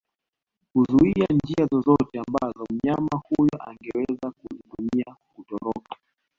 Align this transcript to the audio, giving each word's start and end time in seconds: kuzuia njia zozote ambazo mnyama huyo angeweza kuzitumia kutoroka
kuzuia 0.73 1.25
njia 1.29 1.67
zozote 1.71 2.19
ambazo 2.27 2.65
mnyama 2.69 3.21
huyo 3.29 3.63
angeweza 3.69 4.31
kuzitumia 4.31 5.15
kutoroka 5.33 5.95